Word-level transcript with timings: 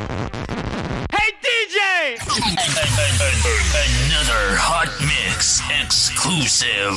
Hey 0.00 0.06
DJ! 1.44 2.16
Another 4.08 4.56
hot 4.56 4.88
mix 5.02 5.60
exclusive. 5.82 6.96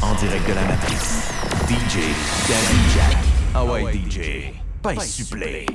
En 0.00 0.14
direct 0.14 0.46
de 0.46 0.54
la 0.54 0.62
matrice, 0.62 1.28
DJ 1.68 2.14
Daddy 2.48 2.94
Jack. 2.94 3.16
Ah 3.54 3.58
Hawaii 3.58 3.98
DJ, 3.98 4.54
pas 4.80 4.96
supplé. 5.04 5.66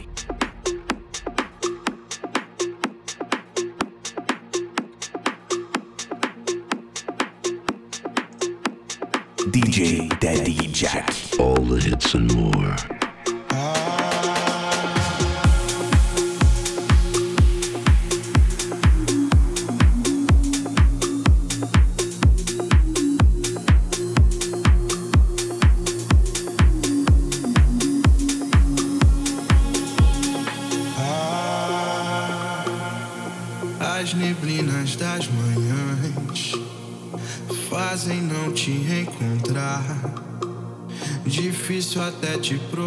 DJ 9.52 10.10
Daddy 10.20 10.72
Jack. 10.74 11.14
All 11.38 11.54
the 11.54 11.80
hits 11.80 12.16
and 12.16 12.34
more. 12.34 12.97
te 42.48 42.58
prometo. 42.72 42.87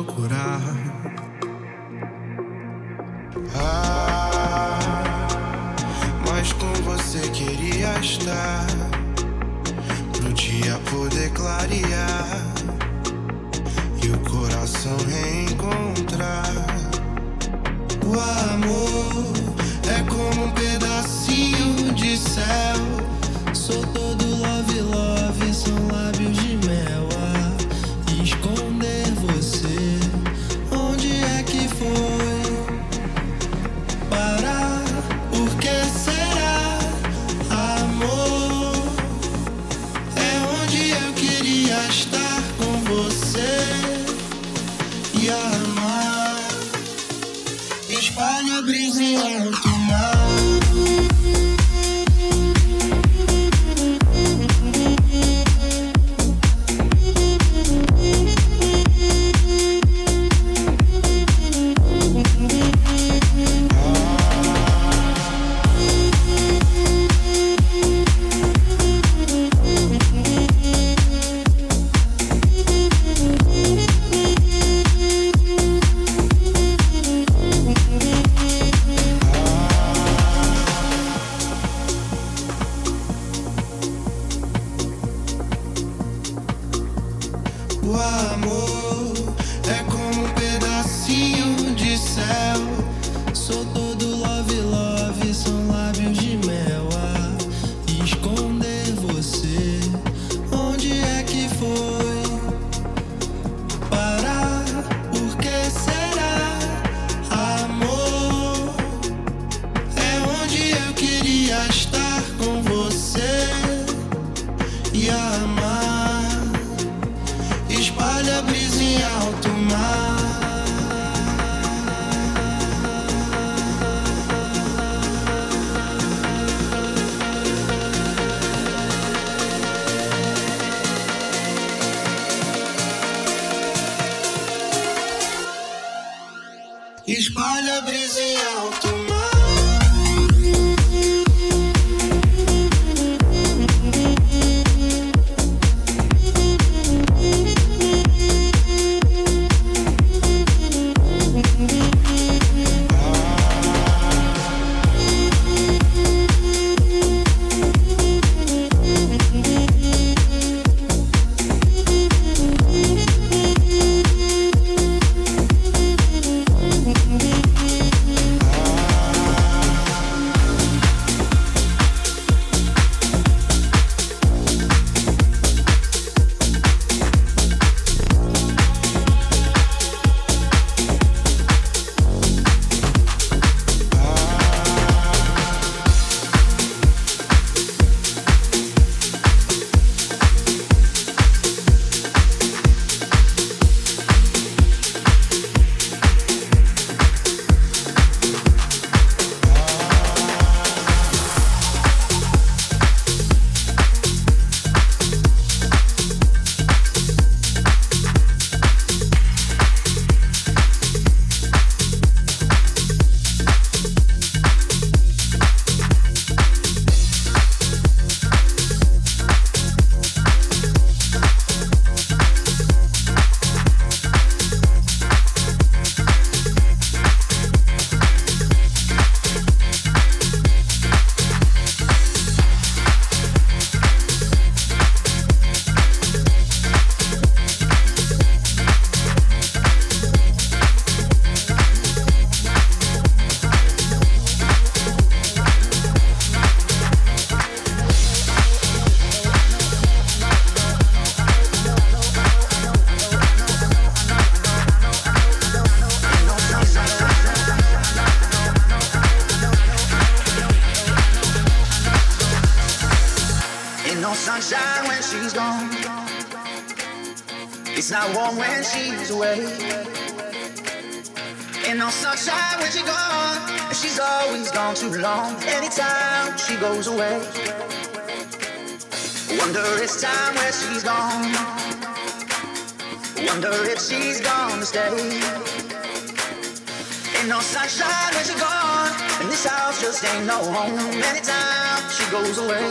Just 289.91 290.05
ain't 290.05 290.25
no 290.25 290.39
home. 290.39 290.79
Anytime 290.79 291.91
she 291.91 292.05
goes 292.13 292.39
away. 292.39 292.63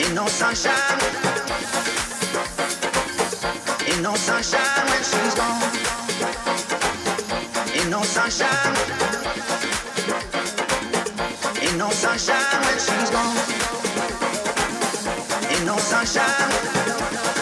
Ain't 0.00 0.14
no 0.14 0.26
sunshine. 0.26 1.00
Ain't 3.88 4.02
no 4.02 4.14
sunshine 4.14 4.84
when 4.90 5.02
she's 5.10 5.34
gone. 5.40 5.62
Ain't 7.76 7.88
no 7.88 8.02
sunshine. 8.02 8.76
Ain't 11.62 11.78
no 11.78 11.90
sunshine 11.90 12.60
when 12.66 12.78
she's 12.86 13.10
gone. 13.10 13.36
Ain't 15.50 15.64
no 15.64 15.76
sunshine. 15.78 17.37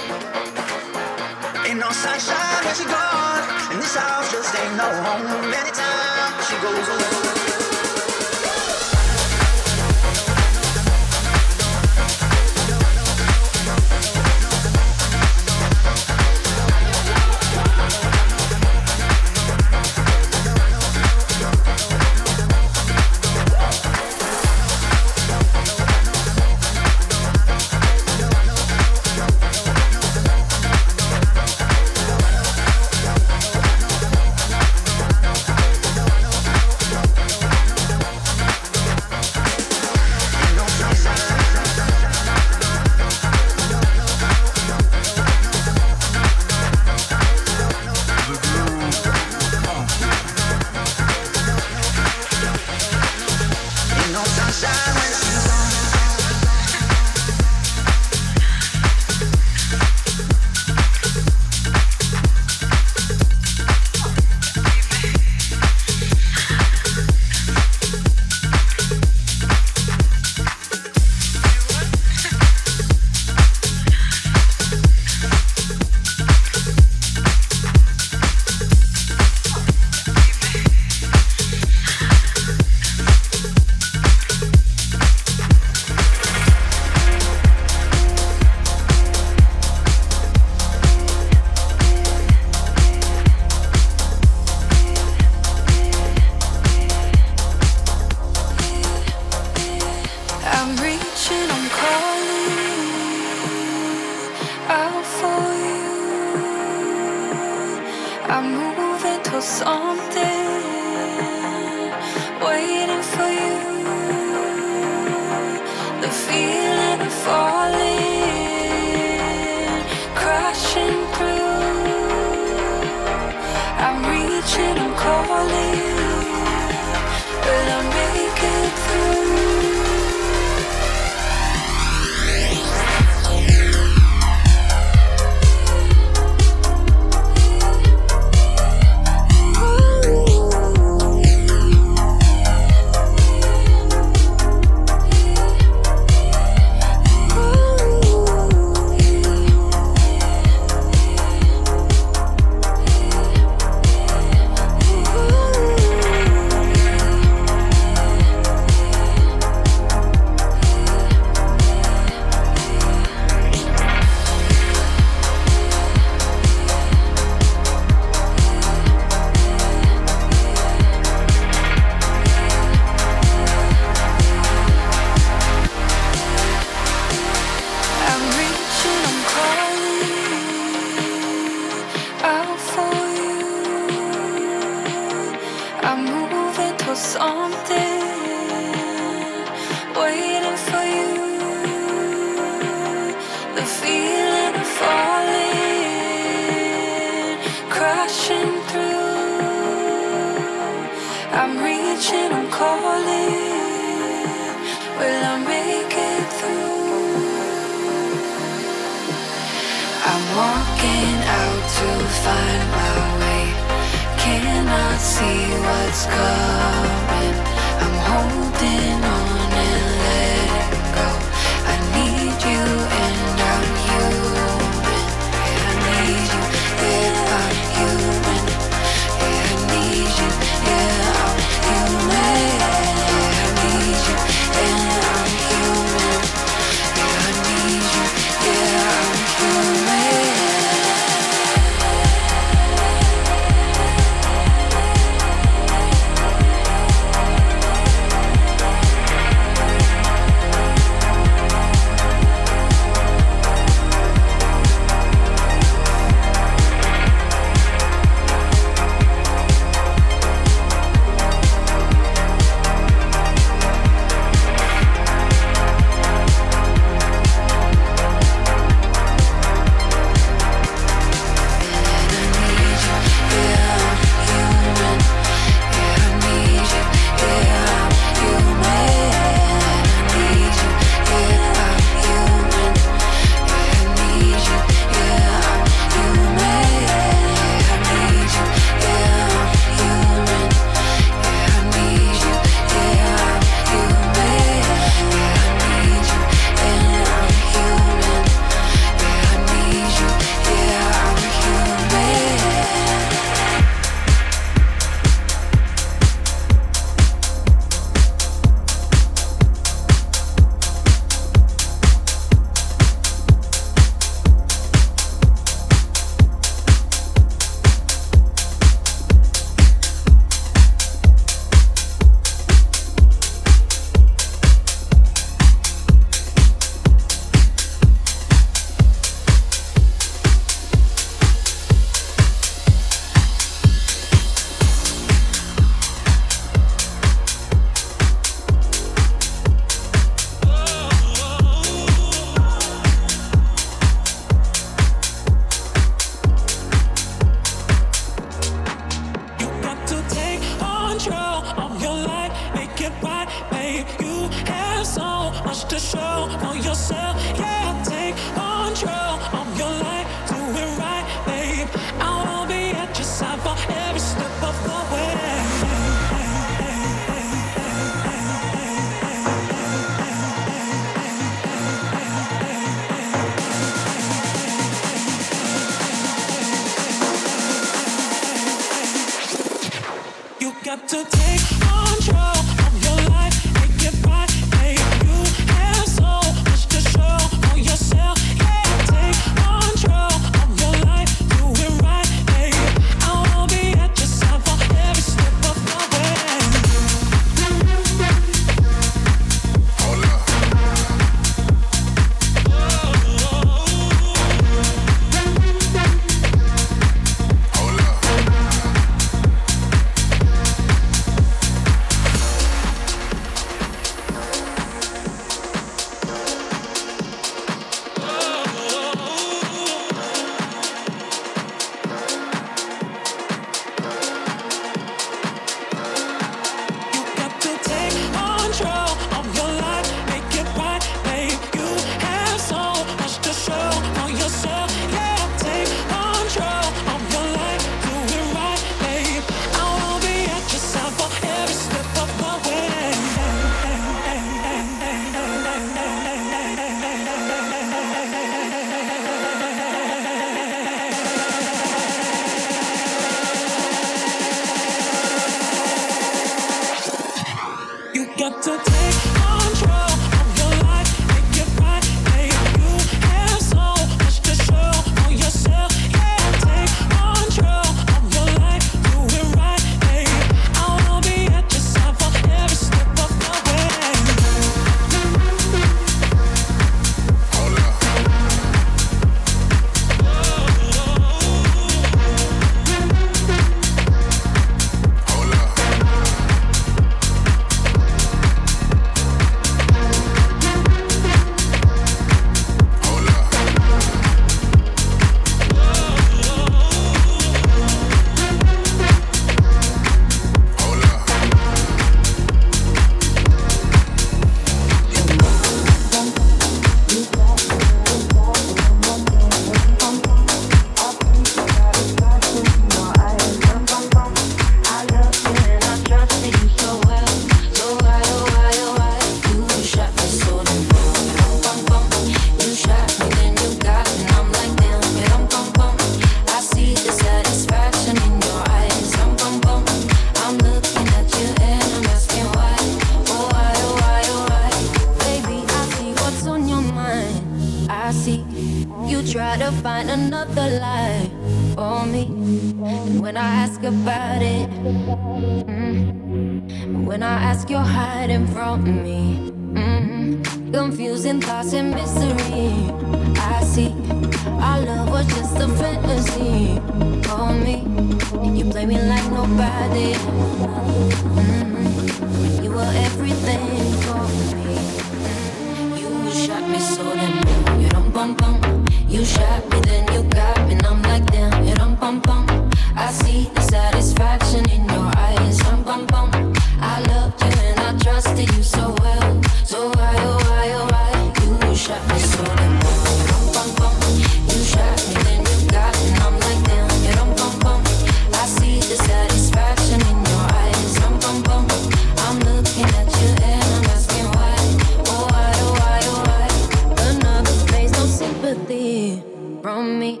Me. 599.84 600.00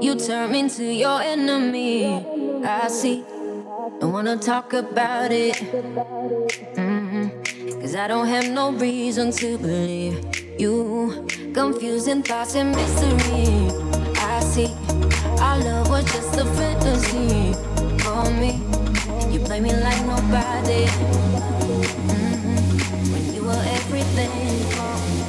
You 0.00 0.14
turn 0.16 0.52
me 0.52 0.60
into 0.60 0.84
your 0.84 1.20
enemy. 1.22 2.04
I 2.64 2.88
see. 2.88 3.24
Don't 4.00 4.12
wanna 4.12 4.36
talk 4.36 4.72
about 4.72 5.30
it. 5.32 5.56
Mm-hmm. 6.76 7.80
Cause 7.80 7.94
I 7.94 8.06
don't 8.12 8.26
have 8.26 8.48
no 8.50 8.72
reason 8.72 9.30
to 9.40 9.58
believe 9.58 10.16
you. 10.60 11.26
Confusing 11.54 12.22
thoughts 12.22 12.54
and 12.54 12.70
mystery. 12.76 13.70
I 14.32 14.40
see. 14.52 14.70
Our 15.44 15.58
love 15.66 15.88
was 15.88 16.04
just 16.12 16.40
a 16.44 16.44
fantasy 16.58 17.54
for 18.04 18.24
me. 18.40 18.52
You 19.32 19.40
play 19.48 19.60
me 19.60 19.72
like 19.86 20.00
nobody. 20.12 20.84
Mm-hmm. 22.12 23.12
When 23.12 23.24
you 23.34 23.42
were 23.48 23.64
everything 23.78 24.34
for 24.74 24.94
me. 25.08 25.24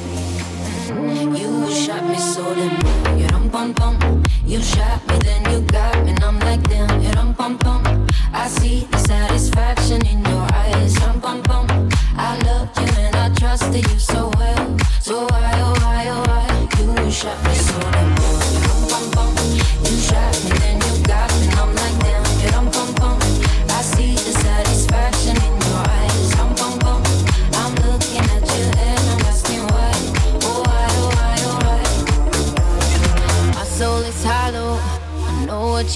You 1.40 1.50
shot 1.82 2.04
me 2.08 2.18
so 2.18 2.54
damn 2.54 3.18
You 3.18 3.35
bum 3.48 3.72
bum 3.72 4.22
You 4.44 4.60
shot 4.62 5.06
me 5.08 5.18
then 5.18 5.42
you 5.50 5.60
got 5.62 6.04
me 6.04 6.10
and 6.10 6.24
I'm 6.24 6.38
like 6.40 6.62
damn 6.68 7.00
You 7.02 7.10
don't 7.12 7.36
bum 7.36 7.56
bum 7.58 8.06
I 8.32 8.48
see 8.48 8.86
the 8.90 8.98
satisfaction 8.98 10.06
in 10.06 10.24
your 10.24 10.46
eyes. 10.52 10.94
Dum 10.94 11.18
bum 11.20 11.42
bum 11.42 11.66
I 12.16 12.38
loved 12.44 12.78
you 12.78 13.02
and 13.02 13.16
I 13.16 13.28
trusted 13.34 13.84
you 13.90 13.98
so 13.98 14.30
well. 14.36 14.76
So 15.00 15.26
why 15.26 15.52
oh 15.66 15.74
why 15.82 16.06
oh 16.08 16.22
why? 16.28 17.04
You 17.04 17.10
shot 17.10 17.42
me 17.44 17.54
so 17.54 17.80
damn 17.80 18.14
bum 18.88 19.10
bum 19.14 19.34
You 19.84 19.96
shot 20.06 20.44
me 20.44 20.58
then 20.58 20.75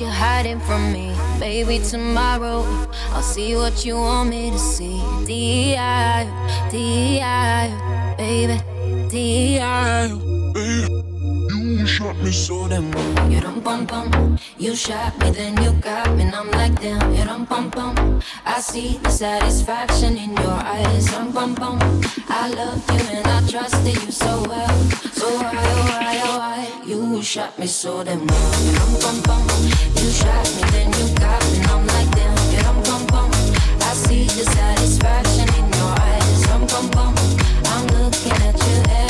you're 0.01 0.09
hiding 0.09 0.59
from 0.61 0.93
me 0.93 1.15
Baby 1.39 1.79
tomorrow 1.79 2.65
I'll 3.13 3.23
see 3.23 3.55
what 3.55 3.85
you 3.85 3.97
want 3.97 4.31
me 4.31 4.51
to 4.51 4.59
see 4.59 4.99
D.I. 5.27 6.25
D.I. 6.71 8.15
Baby 8.17 9.09
D.I. 9.11 10.07
You 10.07 11.10
shot 12.11 12.25
me 12.25 12.33
so 12.33 12.69
damn. 12.69 13.31
You 13.31 13.41
don't 13.41 13.63
bum 13.63 13.87
bum. 13.87 14.39
You 14.59 14.75
shot 14.75 15.17
me, 15.21 15.31
then 15.31 15.63
you 15.63 15.73
got 15.81 16.17
me, 16.17 16.25
and 16.25 16.35
I'm 16.35 16.51
like 16.51 16.81
damn. 16.81 17.15
You 17.15 17.25
don't 17.25 17.49
bum 17.49 17.71
bum. 17.71 18.21
I 18.45 18.61
see 18.61 18.99
the 18.99 19.11
satisfaction 19.11 20.17
in 20.17 20.31
your 20.37 20.59
eyes. 20.75 21.07
Dum 21.07 21.31
bum 21.33 21.55
bum. 21.55 21.79
I 22.29 22.49
loved 22.51 22.91
you 22.91 23.17
and 23.17 23.27
I 23.27 23.47
trusted 23.49 24.03
you 24.03 24.11
so 24.11 24.43
well. 24.49 24.79
So 25.13 25.29
why 25.37 25.53
oh 25.55 25.83
why 25.91 26.21
oh 26.25 26.39
why 26.39 26.83
you 26.85 27.23
shot 27.23 27.59
me 27.59 27.67
so 27.67 28.03
damn 28.03 28.27
well? 28.27 28.65
You 28.65 28.73
don't 28.79 29.01
bum 29.03 29.19
bum. 29.23 29.43
You 29.97 30.11
shot 30.11 30.47
me, 30.57 30.63
then 30.75 30.89
you 30.99 31.07
got 31.19 31.43
me, 31.53 31.59
and 31.59 31.71
I'm 31.71 31.87
like 31.87 32.11
damn. 32.17 32.37
You 32.53 32.63
don't 32.63 32.85
bum 32.85 33.07
bum. 33.07 33.31
I 33.89 33.93
see 33.95 34.25
the 34.25 34.45
satisfaction 34.57 35.49
in 35.59 35.67
your 35.79 35.93
eyes. 36.09 36.43
Dum 36.47 36.67
bum 36.67 36.91
bum. 36.91 37.15
I'm 37.73 37.87
looking 37.99 38.39
at 38.49 38.59
you 38.67 39.10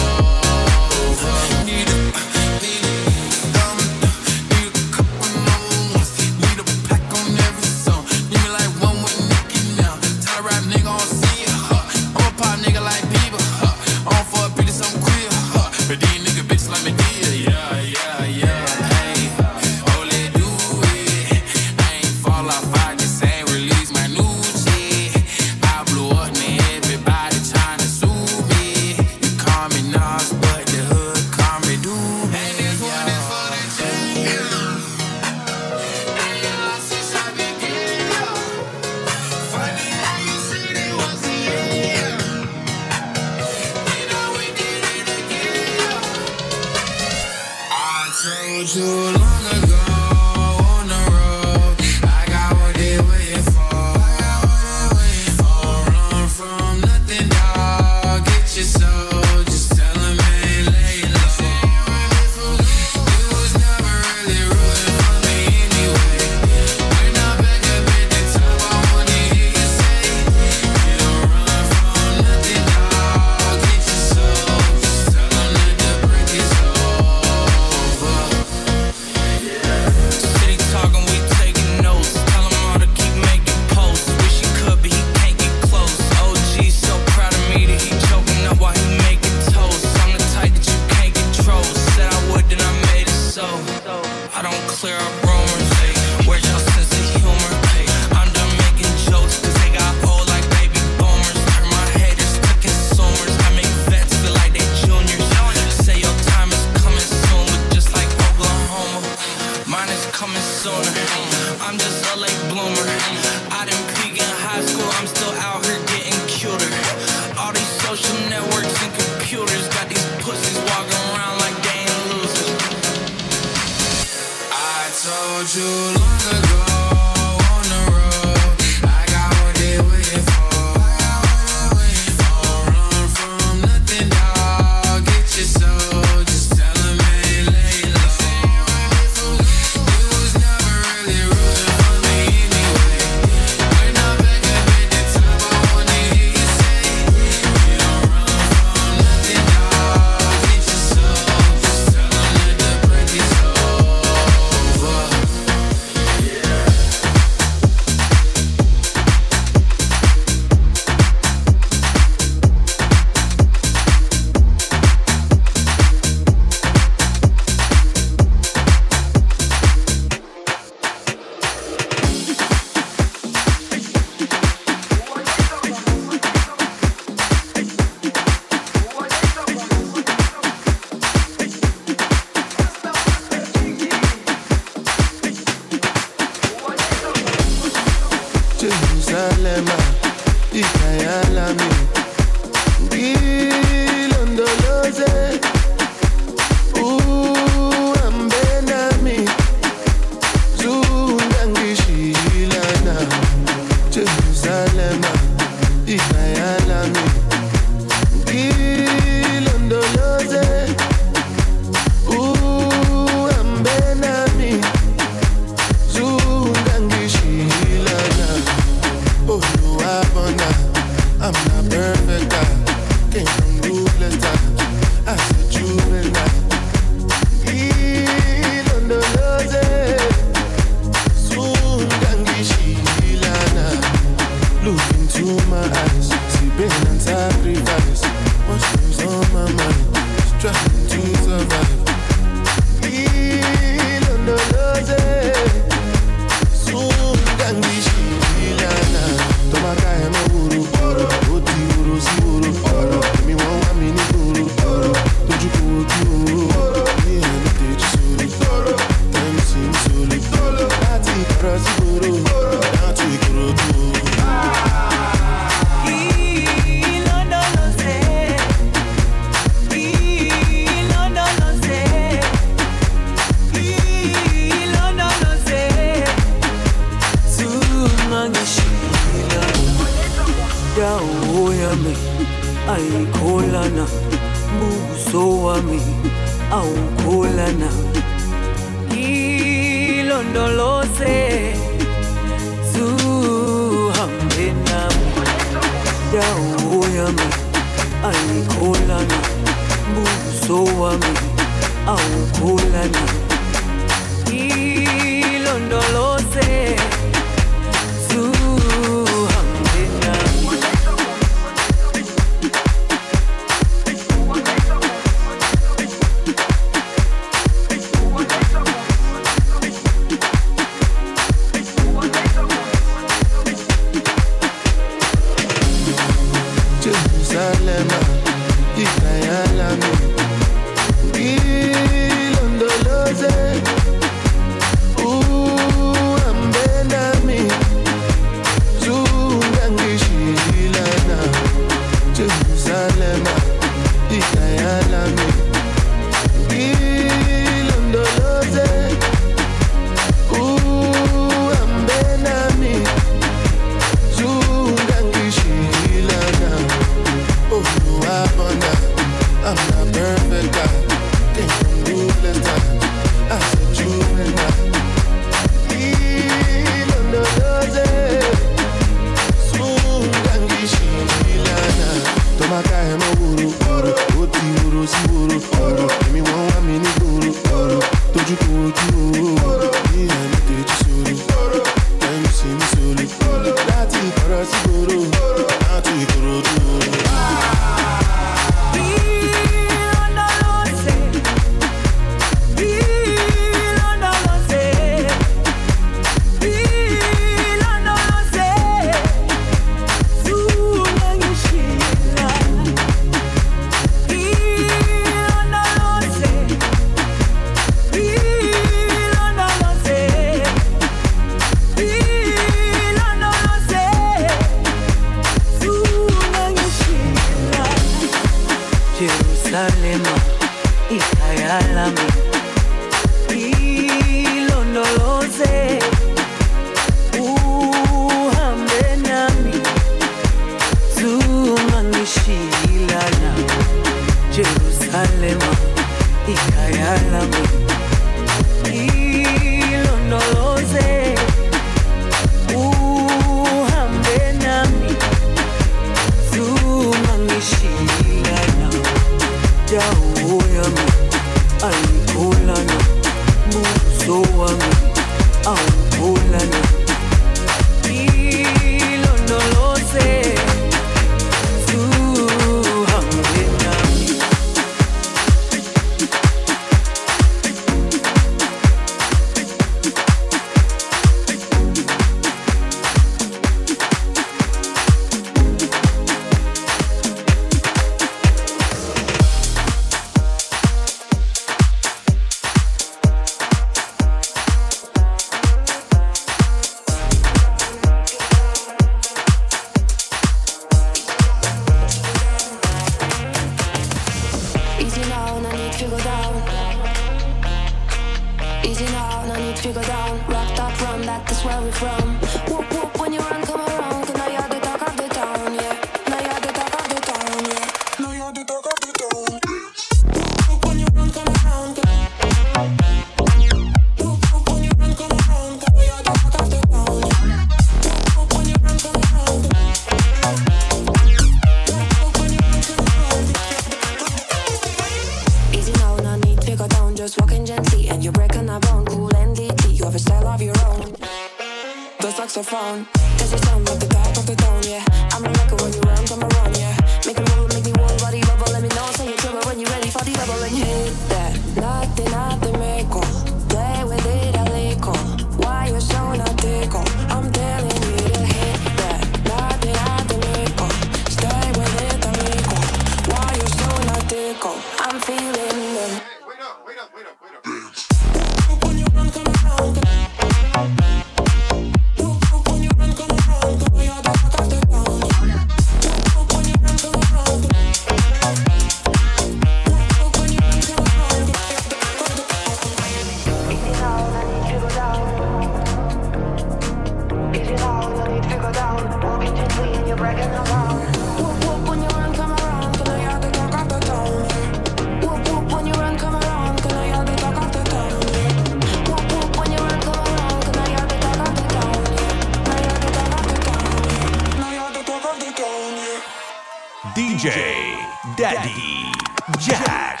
DJ 596.92 597.78
Daddy 598.14 598.92
Jack. 599.40 600.00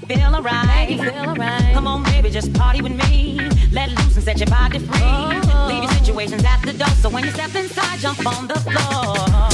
you 0.00 0.16
feel 0.16 0.34
alright. 0.34 0.98
Right. 0.98 1.70
Come 1.72 1.86
on, 1.86 2.02
baby, 2.04 2.30
just 2.30 2.52
party 2.54 2.82
with 2.82 2.92
me. 2.92 3.38
Let 3.72 3.90
loose 3.90 4.16
and 4.16 4.24
set 4.24 4.38
your 4.38 4.48
body 4.48 4.78
free. 4.78 5.00
Oh. 5.02 5.66
Leave 5.68 5.82
your 5.82 5.92
situations 5.92 6.44
at 6.44 6.62
the 6.62 6.72
door. 6.72 6.88
So 6.88 7.08
when 7.10 7.24
you 7.24 7.30
step 7.30 7.54
inside, 7.54 7.98
jump 7.98 8.26
on 8.26 8.48
the 8.48 8.58
floor. 8.60 9.49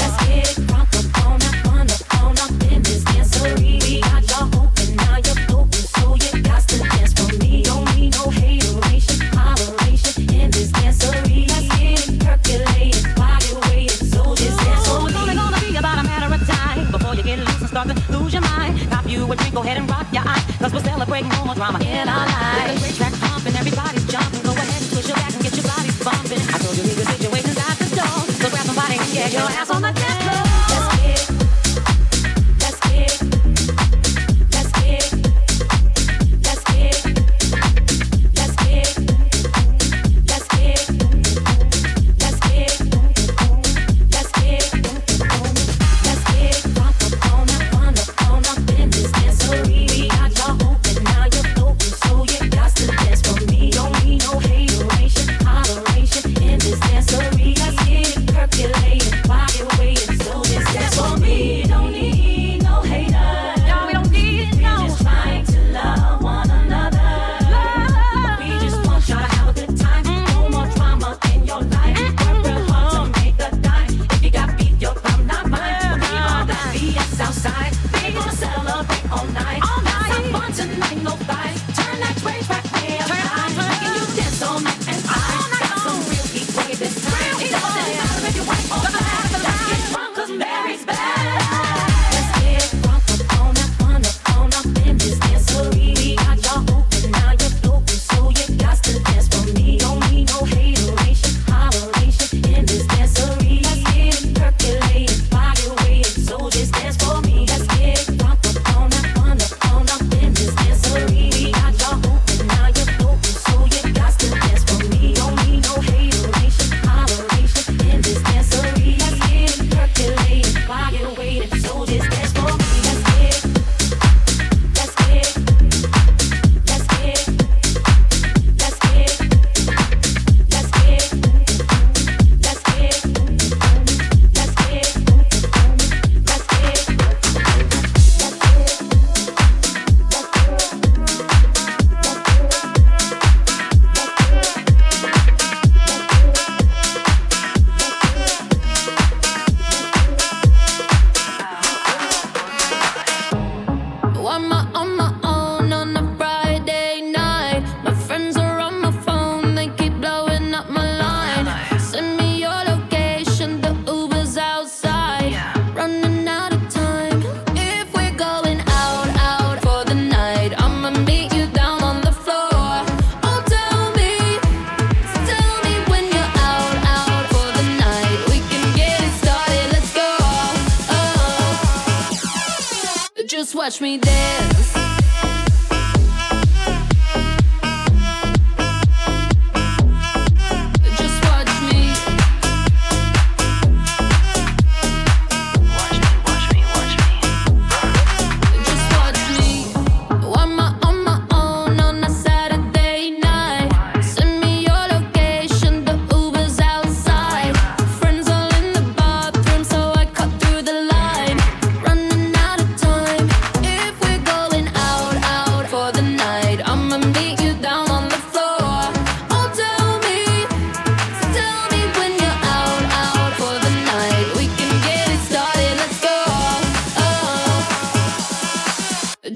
drama. 21.56 22.25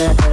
yeah. 0.00 0.29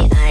I 0.00 0.23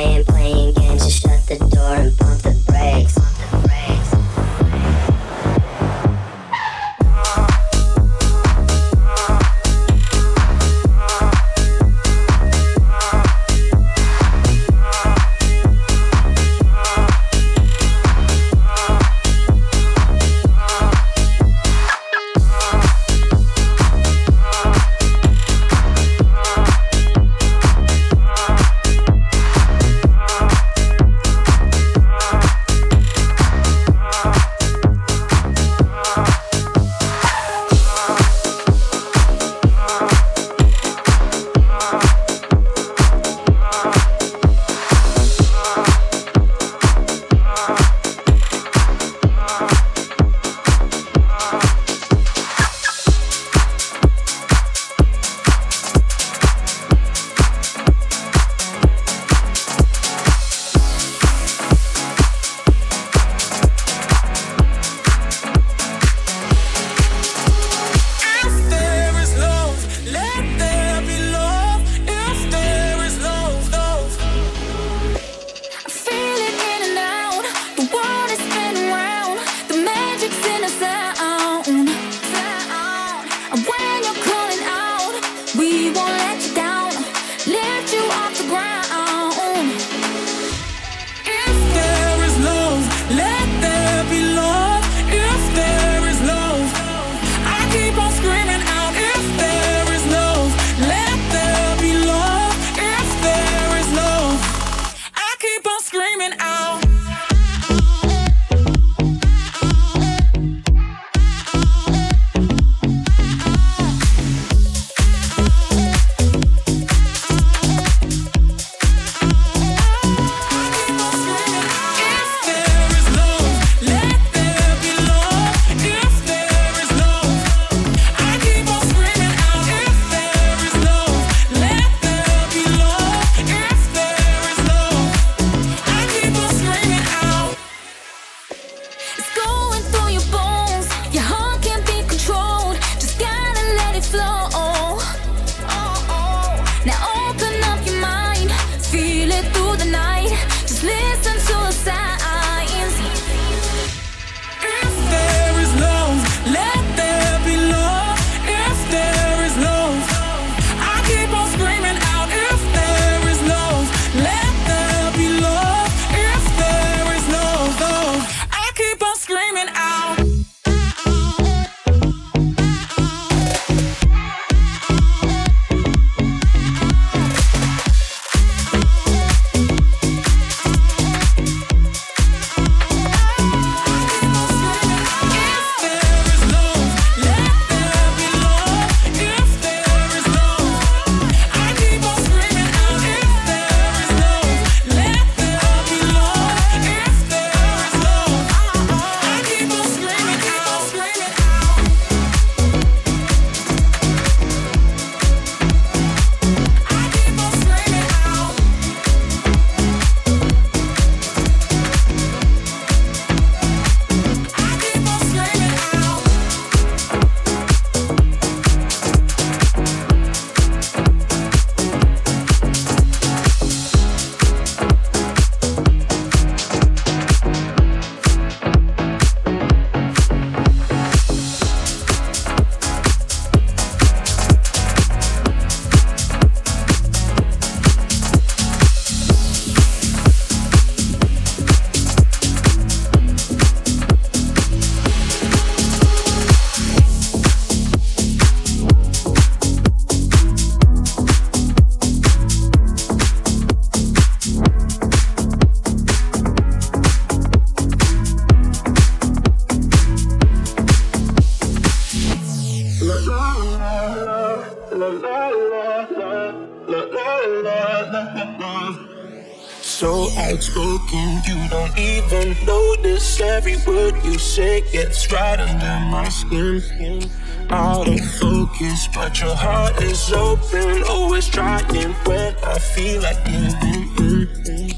skin. 276.54 277.30
Out 277.70 278.08
of 278.08 278.20
focus, 278.40 279.08
but 279.14 279.40
your 279.40 279.56
heart 279.56 280.02
is 280.02 280.32
open. 280.32 281.04
Always 281.04 281.48
trying 281.48 282.14
when 282.26 282.56
I 282.64 282.78
feel 282.78 283.22
like 283.22 283.44
giving 283.46 284.08
in. 284.18 284.90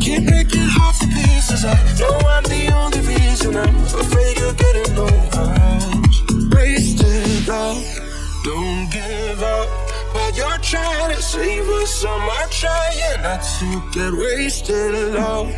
Keep 0.00 0.26
breaking 0.28 0.68
hearts 0.76 1.00
to 1.00 1.06
pieces. 1.06 1.64
I 1.64 1.76
know 1.98 2.16
I'm 2.26 2.44
the 2.44 2.72
only 2.74 3.00
reason. 3.00 3.56
I'm 3.56 3.76
afraid 3.84 4.38
you're 4.38 4.54
getting 4.54 4.96
over. 4.96 5.46
Wasted 6.54 7.48
love, 7.48 7.84
don't 8.44 8.88
give 8.90 9.42
up. 9.42 9.68
While 10.14 10.32
you're 10.32 10.58
trying 10.58 11.14
to 11.14 11.20
save 11.20 11.68
us, 11.68 12.04
I'm 12.04 12.48
trying 12.50 13.22
not 13.22 13.42
to 13.58 13.82
get 13.92 14.12
wasted 14.12 14.94
love. 15.14 15.48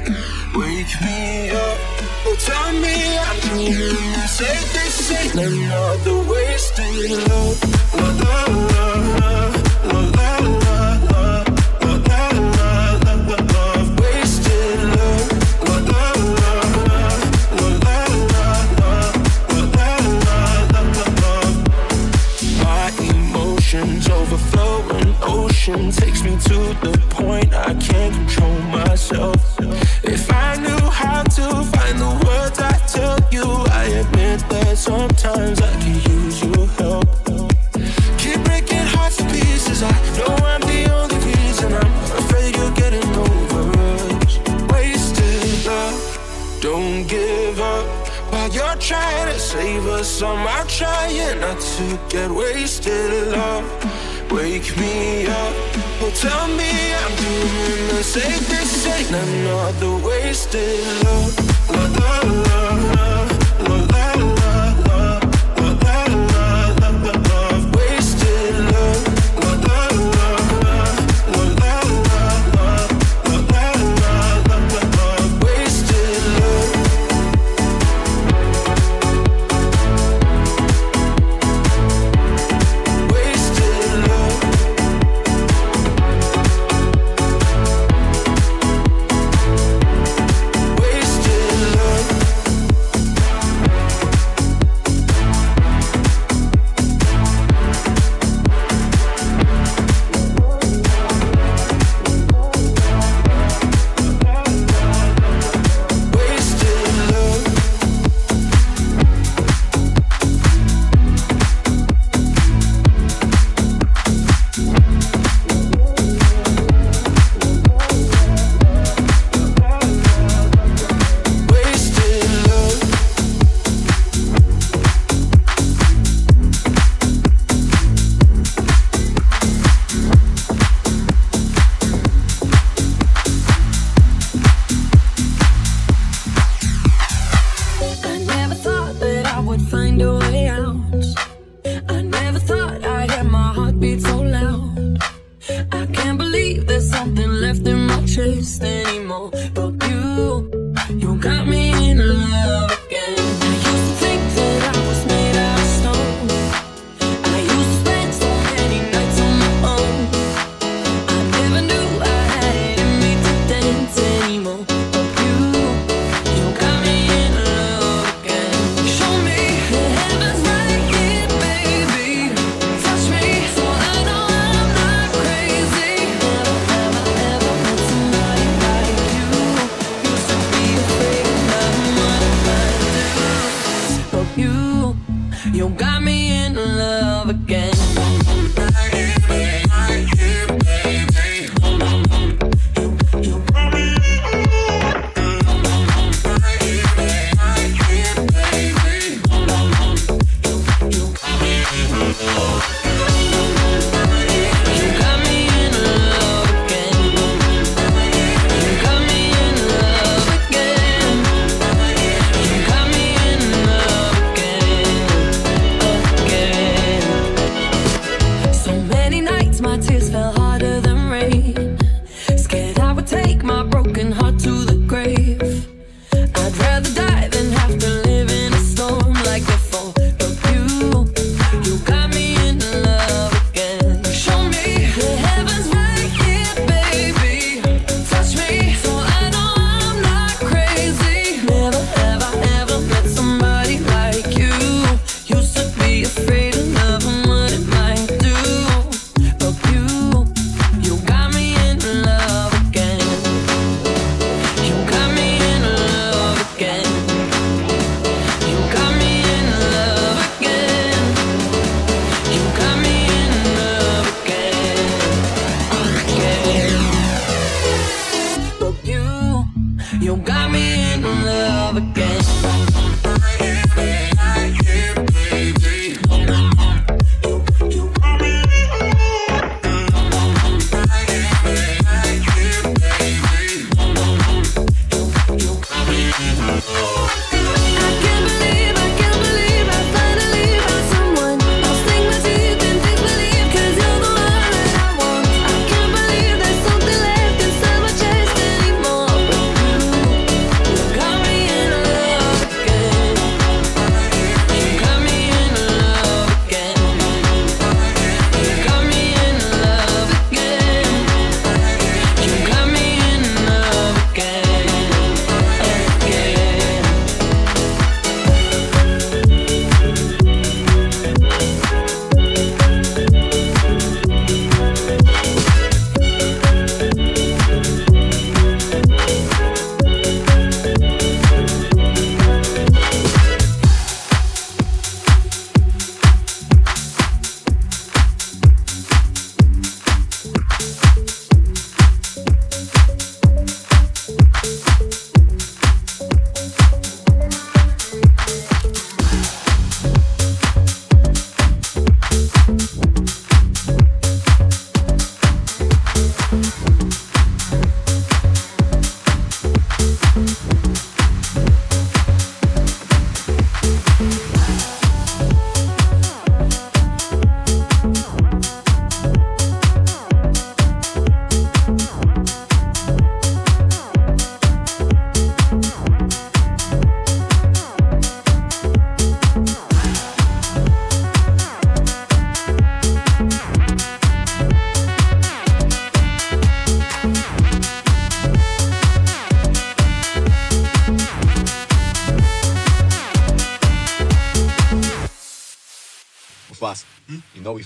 Wake 0.55 0.95
me 1.03 1.51
up. 1.51 1.79
Oh, 2.27 2.37
tell 2.41 2.73
me 2.73 3.17
I'm 3.17 3.39
dreaming. 3.41 4.27
Say 4.27 4.68
another 5.39 6.31
wasted 6.31 7.29
love. 7.29 7.68
You're 48.69 48.77
trying 48.77 49.33
to 49.33 49.39
save 49.41 49.87
us, 49.87 50.23
I'm 50.23 50.69
trying 50.69 51.41
not 51.41 51.59
to 51.59 51.99
get 52.11 52.31
wasted 52.31 53.33
love. 53.33 53.65
Wake 54.31 54.77
me 54.77 55.27
up, 55.27 55.55
oh 56.03 56.13
tell 56.15 56.47
me 56.49 56.93
I'm 56.93 57.17
doing 57.17 57.97
the 57.97 58.05
safest. 58.05 58.87
Ain't 58.87 59.11
another 59.11 59.97
wasted 60.07 60.85
love. 61.03 61.33
La 61.71 62.19
la 62.21 62.75
la 62.93 63.18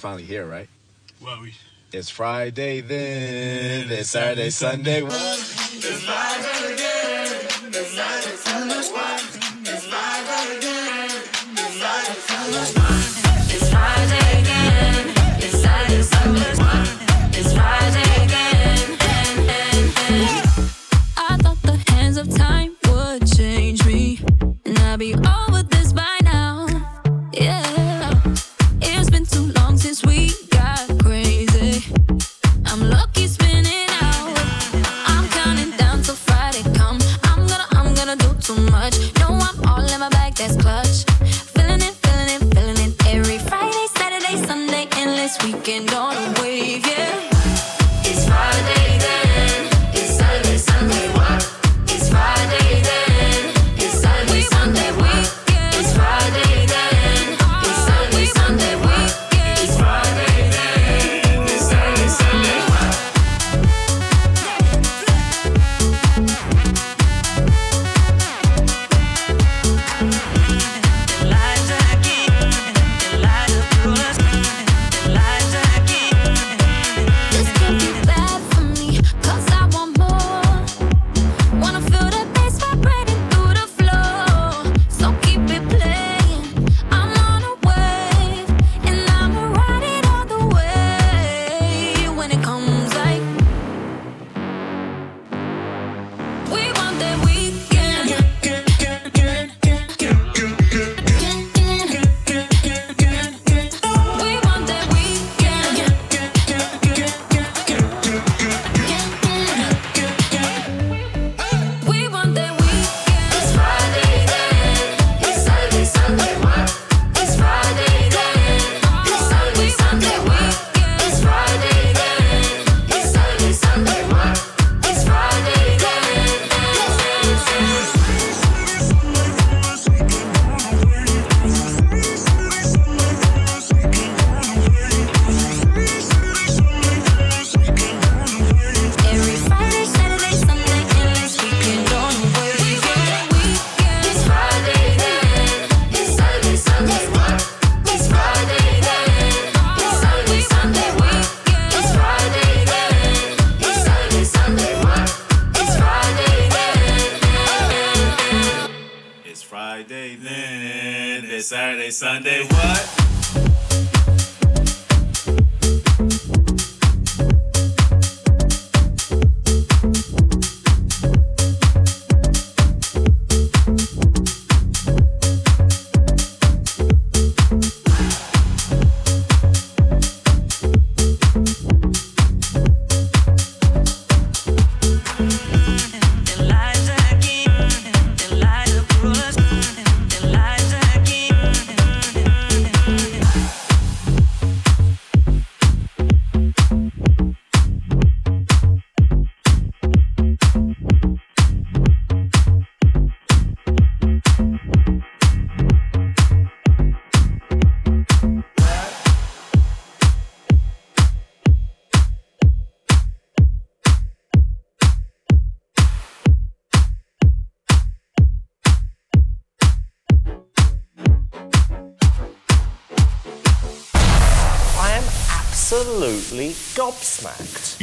finally 0.02 0.24
here, 0.24 0.44
right? 0.44 0.68
Well, 1.22 1.40
we. 1.40 1.54
It's 1.92 2.10
Friday 2.10 2.80
then. 2.80 3.88
It's 3.88 4.10
Saturday, 4.10 4.50
Sunday. 4.50 5.02
It's 5.04 6.02
Friday 6.02 6.74
again. 6.74 7.70
It's 7.72 7.90
Saturday, 7.94 8.36
Sunday. 8.36 9.41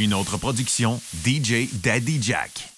Une 0.00 0.14
autre 0.14 0.38
production 0.38 0.98
DJ 1.26 1.68
Daddy 1.82 2.22
Jack. 2.22 2.69